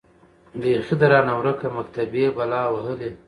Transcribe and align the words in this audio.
بيـخي 0.59 0.95
ده 0.99 1.07
رانـه 1.11 1.33
وركه 1.37 1.67
مــكتبۍ 1.77 2.23
بــلا 2.35 2.61
وهــلې. 2.73 3.09